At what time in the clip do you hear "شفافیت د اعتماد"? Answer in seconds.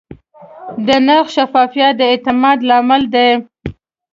1.35-2.57